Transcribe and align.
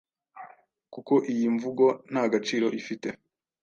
Kuko 0.93 1.13
iyi 1.31 1.47
mvugo 1.55 1.85
nta 2.11 2.23
gaciro 2.33 2.67
ifite. 2.79 3.09